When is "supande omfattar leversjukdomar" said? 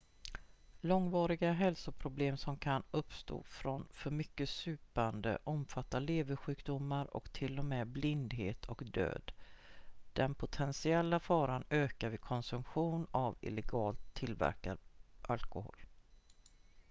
4.49-7.15